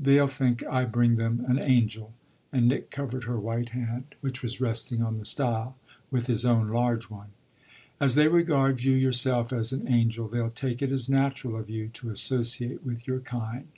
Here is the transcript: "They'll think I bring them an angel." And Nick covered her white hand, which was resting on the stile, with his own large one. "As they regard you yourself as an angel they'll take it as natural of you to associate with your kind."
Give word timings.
"They'll 0.00 0.26
think 0.26 0.66
I 0.66 0.84
bring 0.86 1.14
them 1.18 1.44
an 1.46 1.60
angel." 1.60 2.12
And 2.52 2.66
Nick 2.66 2.90
covered 2.90 3.22
her 3.30 3.38
white 3.38 3.68
hand, 3.68 4.16
which 4.20 4.42
was 4.42 4.60
resting 4.60 5.02
on 5.04 5.18
the 5.20 5.24
stile, 5.24 5.76
with 6.10 6.26
his 6.26 6.44
own 6.44 6.66
large 6.70 7.08
one. 7.08 7.28
"As 8.00 8.16
they 8.16 8.26
regard 8.26 8.82
you 8.82 8.94
yourself 8.94 9.52
as 9.52 9.72
an 9.72 9.86
angel 9.86 10.26
they'll 10.26 10.50
take 10.50 10.82
it 10.82 10.90
as 10.90 11.08
natural 11.08 11.54
of 11.56 11.70
you 11.70 11.86
to 11.90 12.10
associate 12.10 12.84
with 12.84 13.06
your 13.06 13.20
kind." 13.20 13.68